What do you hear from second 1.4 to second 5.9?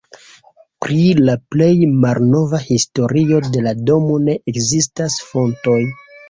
plej malnova historio de la domo ne ekzistas fontoj.